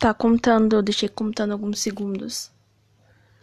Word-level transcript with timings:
Tá 0.00 0.14
contando, 0.14 0.76
eu 0.76 0.82
deixei 0.82 1.08
contando 1.08 1.52
alguns 1.52 1.80
segundos. 1.80 2.52